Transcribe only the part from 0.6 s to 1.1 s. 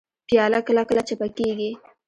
کله کله